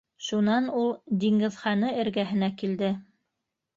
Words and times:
Шунан 0.27 0.69
ул 0.77 0.87
Диңгеҙханы 1.25 1.93
эргәһенә 2.05 2.53
килде. 2.63 2.91